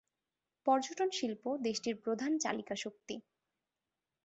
পর্যটন 0.65 1.09
শিল্প 1.11 1.43
দেশটির 1.59 1.95
প্রধান 2.03 2.31
চালিকা 2.37 2.75
শক্তি। 2.75 3.15